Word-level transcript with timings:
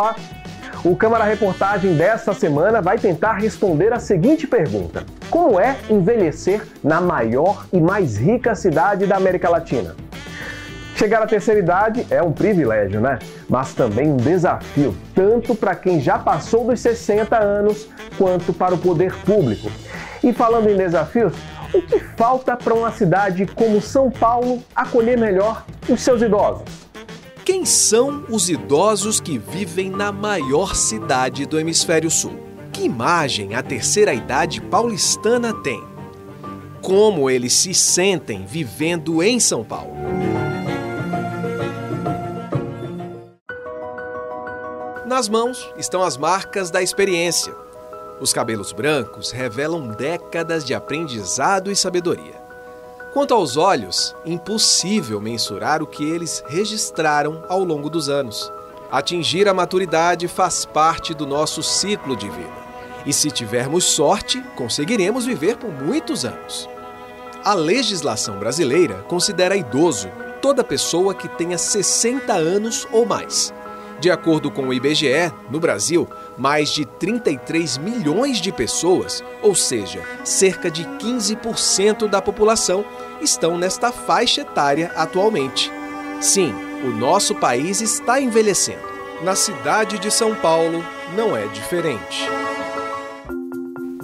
Olá! 0.00 0.16
O 0.82 0.96
Câmara 0.96 1.24
Reportagem 1.24 1.94
desta 1.94 2.32
semana 2.32 2.80
vai 2.80 2.98
tentar 2.98 3.34
responder 3.34 3.92
a 3.92 3.98
seguinte 3.98 4.46
pergunta: 4.46 5.04
Como 5.28 5.60
é 5.60 5.76
envelhecer 5.90 6.62
na 6.82 7.02
maior 7.02 7.66
e 7.70 7.78
mais 7.78 8.16
rica 8.16 8.54
cidade 8.54 9.04
da 9.04 9.16
América 9.16 9.50
Latina? 9.50 9.94
Chegar 10.96 11.22
à 11.22 11.26
terceira 11.26 11.60
idade 11.60 12.06
é 12.08 12.22
um 12.22 12.32
privilégio, 12.32 12.98
né? 12.98 13.18
Mas 13.46 13.74
também 13.74 14.10
um 14.10 14.16
desafio, 14.16 14.96
tanto 15.14 15.54
para 15.54 15.74
quem 15.74 16.00
já 16.00 16.18
passou 16.18 16.64
dos 16.64 16.80
60 16.80 17.36
anos, 17.38 17.86
quanto 18.16 18.54
para 18.54 18.74
o 18.74 18.78
poder 18.78 19.14
público. 19.16 19.70
E 20.24 20.32
falando 20.32 20.70
em 20.70 20.78
desafios, 20.78 21.34
o 21.74 21.82
que 21.82 22.00
falta 22.16 22.56
para 22.56 22.72
uma 22.72 22.90
cidade 22.90 23.44
como 23.44 23.82
São 23.82 24.10
Paulo 24.10 24.62
acolher 24.74 25.18
melhor 25.18 25.66
os 25.90 26.00
seus 26.00 26.22
idosos? 26.22 26.89
Quem 27.60 27.66
são 27.66 28.24
os 28.30 28.48
idosos 28.48 29.20
que 29.20 29.36
vivem 29.36 29.90
na 29.90 30.10
maior 30.10 30.74
cidade 30.74 31.44
do 31.44 31.60
Hemisfério 31.60 32.10
Sul? 32.10 32.32
Que 32.72 32.84
imagem 32.84 33.54
a 33.54 33.62
terceira 33.62 34.14
idade 34.14 34.62
paulistana 34.62 35.52
tem? 35.52 35.84
Como 36.80 37.28
eles 37.28 37.52
se 37.52 37.74
sentem 37.74 38.46
vivendo 38.46 39.22
em 39.22 39.38
São 39.38 39.62
Paulo? 39.62 39.92
Nas 45.04 45.28
mãos 45.28 45.70
estão 45.76 46.02
as 46.02 46.16
marcas 46.16 46.70
da 46.70 46.80
experiência. 46.80 47.54
Os 48.22 48.32
cabelos 48.32 48.72
brancos 48.72 49.32
revelam 49.32 49.88
décadas 49.88 50.64
de 50.64 50.72
aprendizado 50.72 51.70
e 51.70 51.76
sabedoria. 51.76 52.39
Quanto 53.12 53.34
aos 53.34 53.56
olhos, 53.56 54.14
impossível 54.24 55.20
mensurar 55.20 55.82
o 55.82 55.86
que 55.86 56.08
eles 56.08 56.44
registraram 56.46 57.42
ao 57.48 57.64
longo 57.64 57.90
dos 57.90 58.08
anos. 58.08 58.52
Atingir 58.90 59.48
a 59.48 59.54
maturidade 59.54 60.28
faz 60.28 60.64
parte 60.64 61.12
do 61.12 61.26
nosso 61.26 61.60
ciclo 61.60 62.14
de 62.14 62.28
vida. 62.28 62.60
E 63.04 63.12
se 63.12 63.30
tivermos 63.30 63.84
sorte, 63.84 64.40
conseguiremos 64.54 65.26
viver 65.26 65.56
por 65.56 65.70
muitos 65.72 66.24
anos. 66.24 66.68
A 67.44 67.52
legislação 67.52 68.38
brasileira 68.38 69.02
considera 69.08 69.56
idoso 69.56 70.08
toda 70.40 70.62
pessoa 70.62 71.12
que 71.12 71.28
tenha 71.28 71.58
60 71.58 72.32
anos 72.32 72.86
ou 72.92 73.04
mais 73.04 73.52
de 74.00 74.10
acordo 74.10 74.50
com 74.50 74.68
o 74.68 74.72
IBGE, 74.72 75.32
no 75.50 75.60
Brasil, 75.60 76.08
mais 76.38 76.70
de 76.70 76.84
33 76.84 77.78
milhões 77.78 78.38
de 78.38 78.50
pessoas, 78.50 79.22
ou 79.42 79.54
seja, 79.54 80.02
cerca 80.24 80.70
de 80.70 80.84
15% 80.84 82.08
da 82.08 82.22
população, 82.22 82.84
estão 83.20 83.58
nesta 83.58 83.92
faixa 83.92 84.40
etária 84.40 84.90
atualmente. 84.96 85.70
Sim, 86.20 86.54
o 86.82 86.88
nosso 86.88 87.34
país 87.34 87.80
está 87.80 88.20
envelhecendo. 88.20 88.90
Na 89.22 89.36
cidade 89.36 89.98
de 89.98 90.10
São 90.10 90.34
Paulo, 90.34 90.82
não 91.14 91.36
é 91.36 91.46
diferente. 91.48 92.26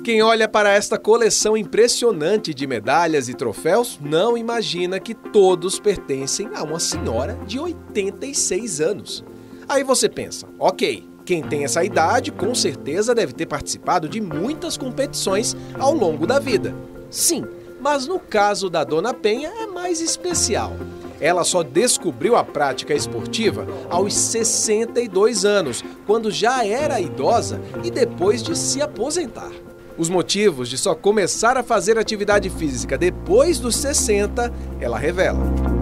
Quem 0.07 0.23
olha 0.23 0.47
para 0.47 0.73
esta 0.73 0.97
coleção 0.97 1.57
impressionante 1.57 2.55
de 2.55 2.65
medalhas 2.65 3.29
e 3.29 3.35
troféus 3.35 3.99
não 4.01 4.39
imagina 4.39 5.01
que 5.01 5.15
todos 5.15 5.81
pertencem 5.81 6.49
a 6.55 6.63
uma 6.63 6.79
senhora 6.79 7.37
de 7.45 7.59
86 7.59 8.81
anos. 8.81 9.25
Aí 9.69 9.83
você 9.83 10.09
pensa, 10.09 10.47
ok, 10.59 11.05
quem 11.25 11.43
tem 11.43 11.65
essa 11.65 11.83
idade 11.83 12.31
com 12.31 12.55
certeza 12.55 13.15
deve 13.15 13.33
ter 13.33 13.47
participado 13.47 14.09
de 14.09 14.21
muitas 14.21 14.77
competições 14.77 15.57
ao 15.79 15.93
longo 15.93 16.25
da 16.25 16.39
vida. 16.39 16.73
Sim, 17.11 17.45
mas 17.81 18.07
no 18.07 18.21
caso 18.21 18.71
da 18.71 18.85
Dona 18.85 19.13
Penha 19.13 19.49
é 19.49 19.67
mais 19.67 20.01
especial. 20.01 20.73
Ela 21.21 21.43
só 21.43 21.63
descobriu 21.65 22.37
a 22.37 22.45
prática 22.45 22.95
esportiva 22.95 23.67
aos 23.91 24.15
62 24.15 25.45
anos, 25.45 25.83
quando 26.07 26.31
já 26.31 26.65
era 26.65 27.01
idosa 27.01 27.61
e 27.83 27.91
depois 27.91 28.43
de 28.43 28.57
se 28.57 28.81
aposentar. 28.81 29.51
Os 29.99 30.09
motivos 30.09 30.69
de 30.69 30.79
só 30.79 30.95
começar 30.95 31.57
a 31.57 31.63
fazer 31.63 31.99
atividade 31.99 32.51
física 32.51 32.99
depois 32.99 33.59
dos 33.59 33.77
60, 33.77 34.53
ela 34.79 34.99
revela 34.99 35.76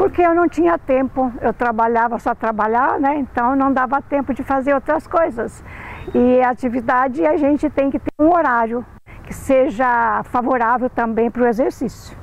porque 0.00 0.22
eu 0.22 0.34
não 0.34 0.48
tinha 0.48 0.78
tempo, 0.78 1.30
eu 1.42 1.52
trabalhava 1.52 2.18
só 2.18 2.34
trabalhar, 2.34 2.98
né? 2.98 3.18
Então 3.18 3.54
não 3.54 3.70
dava 3.70 4.00
tempo 4.00 4.32
de 4.32 4.42
fazer 4.42 4.72
outras 4.72 5.06
coisas. 5.06 5.62
E 6.14 6.40
a 6.40 6.48
atividade 6.48 7.22
a 7.26 7.36
gente 7.36 7.68
tem 7.68 7.90
que 7.90 7.98
ter 7.98 8.10
um 8.18 8.32
horário 8.32 8.82
que 9.24 9.34
seja 9.34 10.22
favorável 10.24 10.88
também 10.88 11.30
para 11.30 11.42
o 11.42 11.46
exercício. 11.46 12.16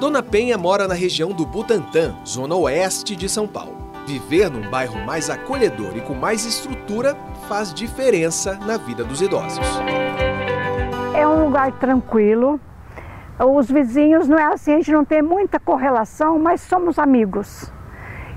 Dona 0.00 0.22
Penha 0.22 0.56
mora 0.56 0.88
na 0.88 0.94
região 0.94 1.28
do 1.28 1.44
Butantã, 1.44 2.14
zona 2.26 2.54
oeste 2.54 3.14
de 3.14 3.28
São 3.28 3.46
Paulo. 3.46 3.76
Viver 4.06 4.50
num 4.50 4.70
bairro 4.70 4.98
mais 5.04 5.28
acolhedor 5.28 5.94
e 5.94 6.00
com 6.00 6.14
mais 6.14 6.46
estrutura 6.46 7.14
faz 7.50 7.74
diferença 7.74 8.58
na 8.64 8.78
vida 8.78 9.04
dos 9.04 9.20
idosos. 9.20 9.60
É 11.14 11.28
um 11.28 11.44
lugar 11.44 11.70
tranquilo, 11.72 12.58
os 13.38 13.70
vizinhos 13.70 14.28
não 14.28 14.38
é 14.38 14.44
assim, 14.44 14.72
a 14.72 14.76
gente 14.76 14.92
não 14.92 15.04
tem 15.04 15.22
muita 15.22 15.58
correlação, 15.58 16.38
mas 16.38 16.60
somos 16.60 16.98
amigos. 16.98 17.72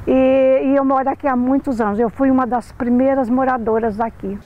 E, 0.07 0.11
e, 0.11 0.75
eu 0.75 0.85
moro 0.85 1.09
aqui 1.09 1.27
há 1.27 1.35
muitos 1.35 1.81
anos. 1.81 1.99
Eu 1.99 2.09
fui 2.09 2.29
uma 2.29 2.45
das 2.45 2.71
primeiras 2.71 3.29
moradoras 3.29 3.97
daqui. 3.97 4.37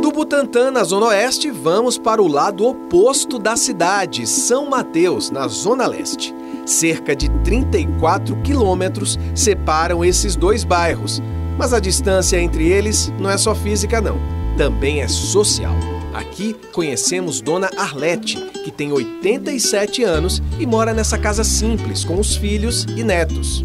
Do 0.00 0.10
Butantã, 0.10 0.70
na 0.70 0.82
Zona 0.82 1.06
Oeste, 1.06 1.50
vamos 1.50 1.98
para 1.98 2.22
o 2.22 2.26
lado 2.26 2.66
oposto 2.66 3.38
da 3.38 3.56
cidade, 3.56 4.26
São 4.26 4.70
Mateus, 4.70 5.30
na 5.30 5.46
Zona 5.48 5.86
Leste. 5.86 6.34
Cerca 6.64 7.14
de 7.14 7.28
34 7.42 8.36
quilômetros 8.42 9.18
separam 9.34 10.04
esses 10.04 10.36
dois 10.36 10.64
bairros. 10.64 11.22
Mas 11.58 11.74
a 11.74 11.80
distância 11.80 12.40
entre 12.40 12.66
eles 12.66 13.12
não 13.18 13.28
é 13.28 13.36
só 13.36 13.54
física, 13.54 14.00
não. 14.00 14.16
Também 14.56 15.02
é 15.02 15.08
social. 15.08 15.97
Aqui 16.18 16.52
conhecemos 16.72 17.40
Dona 17.40 17.70
Arlete, 17.76 18.38
que 18.64 18.72
tem 18.72 18.90
87 18.90 20.02
anos 20.02 20.42
e 20.58 20.66
mora 20.66 20.92
nessa 20.92 21.16
casa 21.16 21.44
simples 21.44 22.04
com 22.04 22.18
os 22.18 22.34
filhos 22.34 22.84
e 22.96 23.04
netos. 23.04 23.64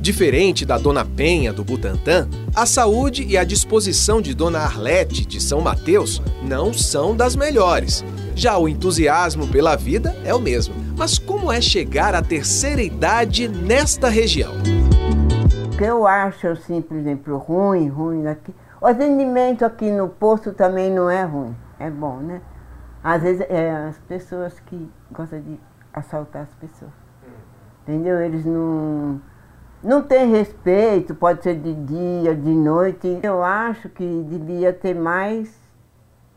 Diferente 0.00 0.64
da 0.64 0.78
Dona 0.78 1.04
Penha 1.04 1.52
do 1.52 1.64
Butantã, 1.64 2.28
a 2.54 2.64
saúde 2.64 3.24
e 3.24 3.36
a 3.36 3.42
disposição 3.42 4.22
de 4.22 4.34
Dona 4.34 4.60
Arlete 4.60 5.26
de 5.26 5.40
São 5.40 5.60
Mateus 5.60 6.22
não 6.44 6.72
são 6.72 7.16
das 7.16 7.34
melhores. 7.34 8.04
Já 8.36 8.56
o 8.56 8.68
entusiasmo 8.68 9.48
pela 9.48 9.74
vida 9.74 10.14
é 10.24 10.32
o 10.32 10.40
mesmo. 10.40 10.76
Mas 10.96 11.18
como 11.18 11.50
é 11.50 11.60
chegar 11.60 12.14
à 12.14 12.22
terceira 12.22 12.84
idade 12.84 13.48
nesta 13.48 14.08
região? 14.08 14.52
O 15.64 15.76
que 15.76 15.82
eu 15.82 16.06
acho, 16.06 16.46
assim, 16.46 16.80
por 16.80 16.96
exemplo, 16.96 17.36
ruim, 17.36 17.88
ruim 17.88 18.28
aqui. 18.28 18.54
O 18.80 18.86
atendimento 18.86 19.64
aqui 19.64 19.90
no 19.90 20.08
posto 20.08 20.52
também 20.52 20.88
não 20.88 21.10
é 21.10 21.24
ruim 21.24 21.63
é 21.78 21.90
bom, 21.90 22.18
né? 22.18 22.40
Às 23.02 23.22
vezes 23.22 23.46
é 23.48 23.70
as 23.70 23.98
pessoas 23.98 24.58
que 24.60 24.90
gostam 25.12 25.40
de 25.40 25.60
assaltar 25.92 26.42
as 26.42 26.54
pessoas. 26.54 26.92
Entendeu? 27.82 28.20
Eles 28.20 28.46
não, 28.46 29.20
não 29.82 30.02
têm 30.02 30.30
respeito, 30.30 31.14
pode 31.14 31.42
ser 31.42 31.58
de 31.58 31.74
dia, 31.74 32.34
de 32.34 32.50
noite. 32.50 33.20
Eu 33.22 33.44
acho 33.44 33.88
que 33.90 34.22
devia 34.28 34.72
ter 34.72 34.94
mais 34.94 35.54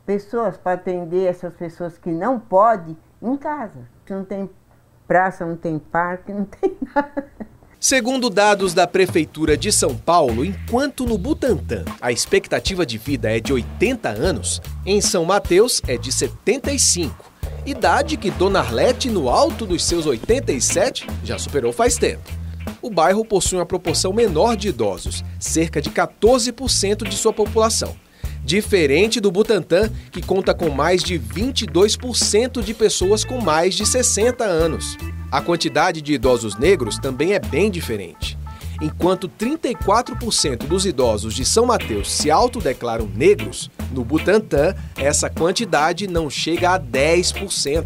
pessoas 0.06 0.58
para 0.58 0.74
atender 0.74 1.26
essas 1.26 1.54
pessoas 1.54 1.98
que 1.98 2.12
não 2.12 2.40
podem 2.40 2.98
em 3.22 3.38
casa. 3.38 3.80
Não 4.10 4.26
tem 4.26 4.50
praça, 5.08 5.46
não 5.46 5.56
tem 5.56 5.80
parque, 5.80 6.34
não 6.34 6.46
tem 6.46 6.78
nada. 6.94 7.28
Segundo 7.80 8.28
dados 8.32 8.74
da 8.74 8.88
Prefeitura 8.88 9.56
de 9.56 9.72
São 9.72 9.96
Paulo, 9.96 10.44
enquanto 10.44 11.06
no 11.06 11.16
Butantã 11.16 11.86
a 12.02 12.12
expectativa 12.12 12.84
de 12.84 12.98
vida 12.98 13.30
é 13.30 13.40
de 13.40 13.54
80 13.54 14.10
anos, 14.10 14.60
em 14.84 15.00
São 15.00 15.24
Mateus 15.24 15.80
é 15.88 15.96
de 15.96 16.12
75. 16.12 17.32
Idade 17.68 18.18
que 18.18 18.32
Dona 18.32 18.60
Arlete, 18.60 19.12
no 19.12 19.30
alto 19.30 19.64
dos 19.64 19.84
seus 19.84 20.08
87, 20.08 21.06
já 21.24 21.38
superou 21.38 21.72
faz 21.72 21.98
tempo. 21.98 22.24
O 22.82 22.90
bairro 22.90 23.24
possui 23.24 23.60
uma 23.60 23.66
proporção 23.66 24.12
menor 24.12 24.58
de 24.58 24.70
idosos, 24.70 25.24
cerca 25.40 25.80
de 25.80 25.92
14% 25.92 27.08
de 27.08 27.16
sua 27.16 27.32
população. 27.32 27.96
Diferente 28.44 29.20
do 29.20 29.30
Butantã, 29.30 29.92
que 30.12 30.22
conta 30.22 30.52
com 30.52 30.70
mais 30.70 31.04
de 31.04 31.20
22% 31.20 32.64
de 32.64 32.74
pessoas 32.74 33.24
com 33.24 33.40
mais 33.40 33.76
de 33.76 33.86
60 33.86 34.44
anos. 34.44 34.98
A 35.30 35.42
quantidade 35.42 36.02
de 36.02 36.14
idosos 36.14 36.58
negros 36.58 36.98
também 36.98 37.34
é 37.34 37.40
bem 37.40 37.70
diferente. 37.70 38.38
Enquanto 38.82 39.28
34% 39.28 40.60
dos 40.68 40.86
idosos 40.86 41.34
de 41.34 41.44
São 41.44 41.66
Mateus 41.66 42.10
se 42.10 42.32
autodeclaram 42.32 43.10
negros, 43.14 43.70
no 43.92 44.06
Butantã 44.06 44.74
essa 44.96 45.30
quantidade 45.30 46.08
não 46.08 46.30
chega 46.30 46.72
a 46.72 46.80
10%. 46.80 47.86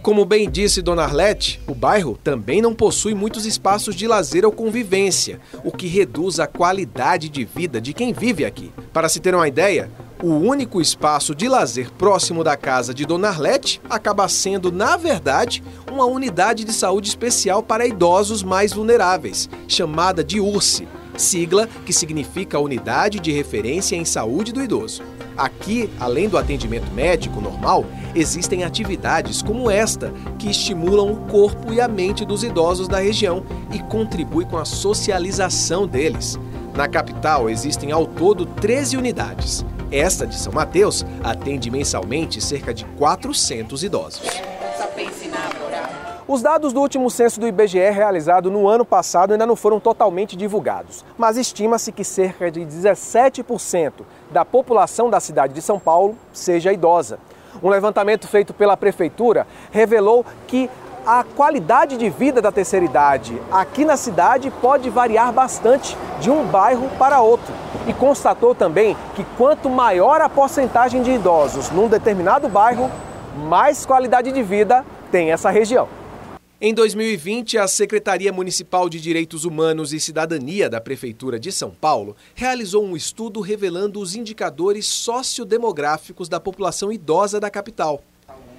Como 0.00 0.24
bem 0.24 0.48
disse 0.48 0.80
Dona 0.80 1.02
Arlete, 1.02 1.60
o 1.66 1.74
bairro 1.74 2.16
também 2.16 2.62
não 2.62 2.74
possui 2.74 3.12
muitos 3.12 3.44
espaços 3.44 3.94
de 3.94 4.06
lazer 4.06 4.46
ou 4.46 4.52
convivência, 4.52 5.38
o 5.62 5.70
que 5.70 5.86
reduz 5.86 6.40
a 6.40 6.46
qualidade 6.46 7.28
de 7.28 7.44
vida 7.44 7.78
de 7.78 7.92
quem 7.92 8.14
vive 8.14 8.46
aqui. 8.46 8.72
Para 8.90 9.08
se 9.08 9.20
ter 9.20 9.34
uma 9.34 9.46
ideia, 9.46 9.90
o 10.22 10.34
único 10.34 10.80
espaço 10.80 11.34
de 11.34 11.48
lazer 11.48 11.92
próximo 11.92 12.42
da 12.42 12.56
casa 12.56 12.92
de 12.92 13.06
Dona 13.06 13.28
Arlete 13.28 13.80
acaba 13.88 14.28
sendo, 14.28 14.72
na 14.72 14.96
verdade, 14.96 15.62
uma 15.90 16.04
unidade 16.06 16.64
de 16.64 16.72
saúde 16.72 17.08
especial 17.08 17.62
para 17.62 17.86
idosos 17.86 18.42
mais 18.42 18.72
vulneráveis, 18.72 19.48
chamada 19.68 20.24
de 20.24 20.40
URSE, 20.40 20.88
sigla 21.16 21.68
que 21.86 21.92
significa 21.92 22.58
Unidade 22.58 23.20
de 23.20 23.30
Referência 23.30 23.94
em 23.94 24.04
Saúde 24.04 24.52
do 24.52 24.62
Idoso. 24.62 25.02
Aqui, 25.36 25.88
além 26.00 26.28
do 26.28 26.36
atendimento 26.36 26.90
médico 26.92 27.40
normal, 27.40 27.86
existem 28.12 28.64
atividades 28.64 29.40
como 29.40 29.70
esta 29.70 30.12
que 30.36 30.50
estimulam 30.50 31.12
o 31.12 31.16
corpo 31.28 31.72
e 31.72 31.80
a 31.80 31.86
mente 31.86 32.24
dos 32.24 32.42
idosos 32.42 32.88
da 32.88 32.98
região 32.98 33.44
e 33.72 33.78
contribuem 33.78 34.48
com 34.48 34.58
a 34.58 34.64
socialização 34.64 35.86
deles. 35.86 36.36
Na 36.74 36.88
capital 36.88 37.48
existem 37.48 37.92
ao 37.92 38.04
todo 38.04 38.44
13 38.46 38.96
unidades. 38.96 39.64
Esta 39.90 40.26
de 40.26 40.36
São 40.36 40.52
Mateus 40.52 41.04
atende 41.24 41.70
mensalmente 41.70 42.42
cerca 42.42 42.74
de 42.74 42.84
400 42.84 43.82
idosos. 43.82 44.28
Os 46.26 46.42
dados 46.42 46.74
do 46.74 46.80
último 46.82 47.10
censo 47.10 47.40
do 47.40 47.48
IBGE 47.48 47.90
realizado 47.90 48.50
no 48.50 48.68
ano 48.68 48.84
passado 48.84 49.32
ainda 49.32 49.46
não 49.46 49.56
foram 49.56 49.80
totalmente 49.80 50.36
divulgados, 50.36 51.02
mas 51.16 51.38
estima-se 51.38 51.90
que 51.90 52.04
cerca 52.04 52.50
de 52.50 52.60
17% 52.60 53.92
da 54.30 54.44
população 54.44 55.08
da 55.08 55.20
cidade 55.20 55.54
de 55.54 55.62
São 55.62 55.80
Paulo 55.80 56.14
seja 56.34 56.70
idosa. 56.70 57.18
Um 57.62 57.70
levantamento 57.70 58.28
feito 58.28 58.52
pela 58.52 58.76
prefeitura 58.76 59.46
revelou 59.70 60.22
que 60.46 60.68
a 61.06 61.24
qualidade 61.24 61.96
de 61.96 62.10
vida 62.10 62.42
da 62.42 62.52
terceira 62.52 62.84
idade 62.84 63.40
aqui 63.50 63.86
na 63.86 63.96
cidade 63.96 64.50
pode 64.60 64.90
variar 64.90 65.32
bastante 65.32 65.96
de 66.20 66.30
um 66.30 66.44
bairro 66.44 66.90
para 66.98 67.22
outro. 67.22 67.54
E 67.88 67.94
constatou 67.94 68.54
também 68.54 68.94
que 69.16 69.24
quanto 69.38 69.70
maior 69.70 70.20
a 70.20 70.28
porcentagem 70.28 71.02
de 71.02 71.10
idosos 71.10 71.70
num 71.70 71.88
determinado 71.88 72.46
bairro, 72.46 72.90
mais 73.48 73.86
qualidade 73.86 74.30
de 74.30 74.42
vida 74.42 74.84
tem 75.10 75.32
essa 75.32 75.48
região. 75.48 75.88
Em 76.60 76.74
2020, 76.74 77.56
a 77.56 77.66
Secretaria 77.66 78.32
Municipal 78.32 78.90
de 78.90 79.00
Direitos 79.00 79.44
Humanos 79.44 79.92
e 79.92 80.00
Cidadania 80.00 80.68
da 80.68 80.80
Prefeitura 80.80 81.38
de 81.38 81.50
São 81.50 81.70
Paulo 81.70 82.14
realizou 82.34 82.84
um 82.84 82.94
estudo 82.94 83.40
revelando 83.40 84.00
os 84.00 84.14
indicadores 84.14 84.84
sociodemográficos 84.86 86.28
da 86.28 86.38
população 86.38 86.92
idosa 86.92 87.40
da 87.40 87.48
capital. 87.48 88.02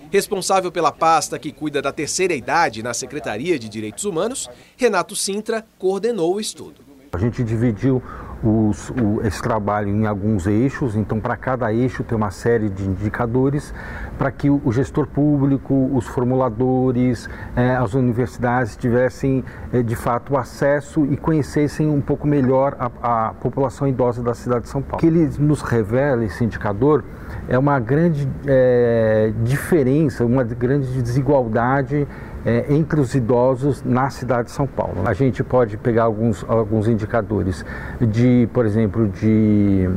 Responsável 0.10 0.72
pela 0.72 0.92
pasta 0.92 1.38
que 1.38 1.52
cuida 1.52 1.84
da 1.84 1.92
terceira 1.92 2.34
idade 2.34 2.82
na 2.82 2.96
Secretaria 2.96 3.60
de 3.60 3.70
Direitos 3.70 4.06
Humanos, 4.06 4.50
Renato 4.76 5.16
Sintra 5.16 5.64
coordenou 5.78 6.36
o 6.36 6.40
estudo. 6.40 6.82
A 7.12 7.18
gente 7.18 7.44
dividiu 7.44 8.02
os, 8.44 8.90
o, 8.92 9.22
esse 9.24 9.42
trabalho 9.42 9.90
em 9.90 10.06
alguns 10.06 10.48
eixos, 10.48 10.96
então 10.96 11.20
para 11.20 11.36
cada 11.36 11.74
eixo 11.74 12.04
tem 12.04 12.18
uma 12.18 12.32
série 12.32 12.70
de 12.70 12.88
indicadores 12.88 13.74
para 14.18 14.32
que 14.32 14.50
o, 14.50 14.72
gestor 14.72 15.08
público, 15.08 15.90
os 15.94 16.06
formuladores, 16.08 17.30
eh, 17.56 17.76
as 17.76 17.94
universidades 17.94 18.76
tivessem 18.76 19.44
eh, 19.74 19.82
de 19.82 19.96
fato 19.96 20.38
acesso 20.38 21.06
e 21.06 21.18
conhecessem 21.18 21.88
um 21.88 22.02
pouco 22.02 22.28
melhor 22.28 22.76
a, 22.80 23.28
a, 23.30 23.34
população 23.34 23.88
idosa 23.88 24.22
da 24.22 24.34
cidade 24.34 24.64
de 24.64 24.70
São 24.70 24.82
Paulo. 24.82 24.98
O 24.98 25.00
que 25.00 25.08
ele 25.08 25.30
nos 25.40 25.62
revela, 25.62 26.24
esse 26.24 26.44
indicador, 26.44 27.04
é 27.48 27.58
uma 27.58 27.80
grande 27.80 28.28
eh, 28.46 29.32
diferença, 29.44 30.26
uma 30.26 30.44
grande 30.44 31.02
desigualdade 31.02 32.08
é, 32.46 32.66
entre 32.74 33.00
os 33.00 33.16
idosos 33.16 33.84
na 33.84 34.10
cidade 34.10 34.46
de 34.46 34.52
São 34.52 34.68
Paulo. 34.68 35.02
A 35.06 35.14
gente 35.14 35.44
pode 35.44 35.78
pegar 35.78 36.04
alguns, 36.04 36.46
alguns 36.48 36.88
indicadores 36.88 37.66
de, 38.00 38.48
por 38.54 38.66
exemplo, 38.66 39.08
de 39.08 39.90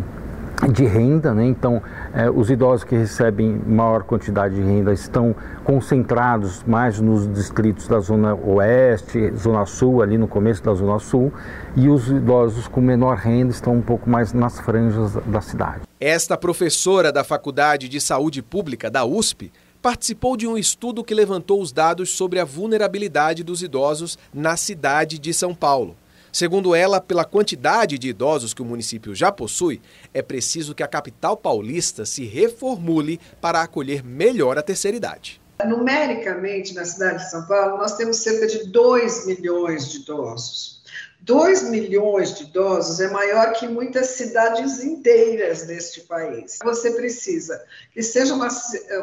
de 0.70 0.84
renda, 0.84 1.34
né? 1.34 1.44
então 1.44 1.82
é, 2.14 2.30
os 2.30 2.50
idosos 2.50 2.84
que 2.84 2.94
recebem 2.94 3.60
maior 3.66 4.04
quantidade 4.04 4.54
de 4.54 4.62
renda 4.62 4.92
estão 4.92 5.34
concentrados 5.64 6.62
mais 6.64 7.00
nos 7.00 7.30
distritos 7.32 7.88
da 7.88 7.98
zona 7.98 8.34
oeste, 8.34 9.32
zona 9.34 9.66
sul, 9.66 10.02
ali 10.02 10.16
no 10.16 10.28
começo 10.28 10.62
da 10.62 10.72
zona 10.74 10.98
sul, 10.98 11.32
e 11.74 11.88
os 11.88 12.08
idosos 12.08 12.68
com 12.68 12.80
menor 12.80 13.16
renda 13.16 13.50
estão 13.50 13.74
um 13.74 13.82
pouco 13.82 14.08
mais 14.08 14.32
nas 14.32 14.60
franjas 14.60 15.14
da 15.26 15.40
cidade. 15.40 15.82
Esta 15.98 16.36
professora 16.36 17.12
da 17.12 17.24
Faculdade 17.24 17.88
de 17.88 18.00
Saúde 18.00 18.42
Pública 18.42 18.90
da 18.90 19.04
USP 19.04 19.50
participou 19.82 20.36
de 20.36 20.46
um 20.46 20.56
estudo 20.56 21.02
que 21.02 21.12
levantou 21.12 21.60
os 21.60 21.72
dados 21.72 22.10
sobre 22.10 22.38
a 22.38 22.44
vulnerabilidade 22.44 23.42
dos 23.42 23.62
idosos 23.62 24.16
na 24.32 24.56
cidade 24.56 25.18
de 25.18 25.34
São 25.34 25.52
Paulo. 25.52 25.96
Segundo 26.32 26.74
ela, 26.74 27.00
pela 27.00 27.26
quantidade 27.26 27.98
de 27.98 28.08
idosos 28.08 28.54
que 28.54 28.62
o 28.62 28.64
município 28.64 29.14
já 29.14 29.30
possui, 29.30 29.82
é 30.14 30.22
preciso 30.22 30.74
que 30.74 30.82
a 30.82 30.88
capital 30.88 31.36
paulista 31.36 32.06
se 32.06 32.24
reformule 32.24 33.20
para 33.40 33.60
acolher 33.60 34.02
melhor 34.02 34.56
a 34.56 34.62
terceira 34.62 34.96
idade. 34.96 35.42
Numericamente, 35.66 36.74
na 36.74 36.84
cidade 36.84 37.24
de 37.24 37.30
São 37.30 37.46
Paulo, 37.46 37.76
nós 37.76 37.96
temos 37.96 38.16
cerca 38.18 38.46
de 38.46 38.64
2 38.68 39.26
milhões 39.26 39.90
de 39.90 39.98
idosos. 39.98 40.81
2 41.22 41.70
milhões 41.70 42.36
de 42.36 42.44
idosos 42.44 42.98
é 42.98 43.08
maior 43.08 43.52
que 43.52 43.68
muitas 43.68 44.08
cidades 44.08 44.82
inteiras 44.82 45.62
deste 45.62 46.00
país. 46.00 46.58
Você 46.64 46.90
precisa 46.92 47.64
que 47.92 48.02
seja 48.02 48.34
uma, 48.34 48.48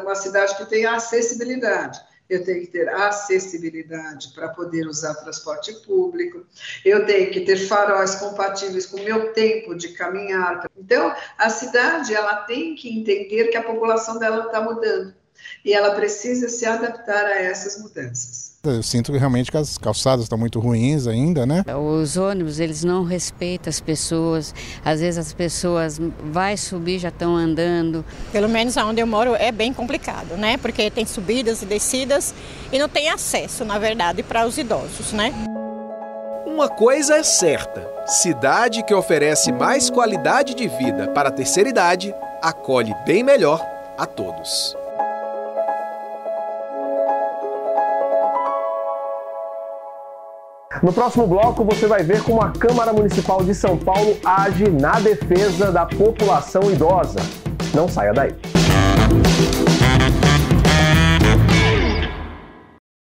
uma 0.02 0.14
cidade 0.14 0.54
que 0.56 0.66
tenha 0.66 0.92
acessibilidade. 0.92 1.98
Eu 2.28 2.44
tenho 2.44 2.60
que 2.60 2.66
ter 2.66 2.88
acessibilidade 2.90 4.32
para 4.34 4.50
poder 4.50 4.86
usar 4.86 5.14
transporte 5.14 5.72
público, 5.84 6.46
eu 6.84 7.04
tenho 7.04 7.30
que 7.32 7.40
ter 7.40 7.56
faróis 7.56 8.14
compatíveis 8.14 8.86
com 8.86 8.98
o 8.98 9.04
meu 9.04 9.32
tempo 9.32 9.74
de 9.74 9.88
caminhar. 9.88 10.70
Então, 10.76 11.12
a 11.36 11.50
cidade 11.50 12.14
ela 12.14 12.36
tem 12.42 12.76
que 12.76 12.88
entender 12.88 13.48
que 13.48 13.56
a 13.56 13.62
população 13.64 14.18
dela 14.18 14.46
está 14.46 14.60
mudando 14.60 15.12
e 15.64 15.72
ela 15.72 15.94
precisa 15.94 16.48
se 16.48 16.64
adaptar 16.64 17.24
a 17.26 17.40
essas 17.40 17.80
mudanças. 17.80 18.50
Eu 18.62 18.82
sinto 18.82 19.10
que 19.10 19.16
realmente 19.16 19.50
que 19.50 19.56
as 19.56 19.78
calçadas 19.78 20.24
estão 20.24 20.36
muito 20.36 20.60
ruins 20.60 21.06
ainda, 21.06 21.46
né? 21.46 21.64
Os 21.74 22.18
ônibus, 22.18 22.60
eles 22.60 22.84
não 22.84 23.04
respeitam 23.04 23.70
as 23.70 23.80
pessoas. 23.80 24.54
Às 24.84 25.00
vezes 25.00 25.18
as 25.18 25.32
pessoas 25.32 25.98
vai 26.24 26.58
subir 26.58 26.98
já 26.98 27.08
estão 27.08 27.34
andando. 27.34 28.04
Pelo 28.30 28.50
menos 28.50 28.76
onde 28.76 29.00
eu 29.00 29.06
moro 29.06 29.34
é 29.34 29.50
bem 29.50 29.72
complicado, 29.72 30.36
né? 30.36 30.58
Porque 30.58 30.90
tem 30.90 31.06
subidas 31.06 31.62
e 31.62 31.66
descidas 31.66 32.34
e 32.70 32.78
não 32.78 32.88
tem 32.88 33.08
acesso, 33.08 33.64
na 33.64 33.78
verdade, 33.78 34.22
para 34.22 34.46
os 34.46 34.58
idosos, 34.58 35.12
né? 35.12 35.32
Uma 36.44 36.68
coisa 36.68 37.16
é 37.16 37.22
certa: 37.22 37.88
cidade 38.06 38.82
que 38.82 38.92
oferece 38.92 39.50
mais 39.52 39.88
qualidade 39.88 40.54
de 40.54 40.68
vida 40.68 41.08
para 41.08 41.30
a 41.30 41.32
terceira 41.32 41.70
idade 41.70 42.14
acolhe 42.42 42.94
bem 43.06 43.22
melhor 43.22 43.66
a 43.96 44.04
todos. 44.04 44.76
No 50.82 50.92
próximo 50.92 51.26
bloco, 51.26 51.62
você 51.62 51.86
vai 51.86 52.02
ver 52.02 52.22
como 52.22 52.40
a 52.40 52.50
Câmara 52.50 52.92
Municipal 52.92 53.44
de 53.44 53.54
São 53.54 53.76
Paulo 53.76 54.16
age 54.24 54.70
na 54.70 54.98
defesa 54.98 55.70
da 55.70 55.84
população 55.84 56.70
idosa. 56.70 57.20
Não 57.74 57.86
saia 57.86 58.14
daí. 58.14 58.34